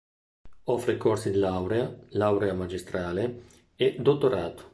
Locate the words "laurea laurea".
1.37-2.55